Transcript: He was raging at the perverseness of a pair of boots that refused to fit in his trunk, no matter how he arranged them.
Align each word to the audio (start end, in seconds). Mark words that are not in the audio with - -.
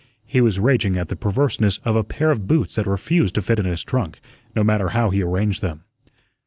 He 0.25 0.41
was 0.41 0.59
raging 0.59 0.97
at 0.97 1.09
the 1.09 1.15
perverseness 1.15 1.77
of 1.85 1.95
a 1.95 2.03
pair 2.03 2.31
of 2.31 2.47
boots 2.47 2.73
that 2.73 2.87
refused 2.87 3.35
to 3.35 3.41
fit 3.43 3.59
in 3.59 3.65
his 3.65 3.83
trunk, 3.83 4.19
no 4.55 4.63
matter 4.63 4.89
how 4.89 5.11
he 5.11 5.21
arranged 5.21 5.61
them. 5.61 5.83